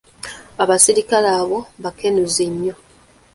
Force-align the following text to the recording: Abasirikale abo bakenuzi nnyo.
Abasirikale 0.63 1.29
abo 1.39 1.59
bakenuzi 1.83 2.45
nnyo. 2.51 2.75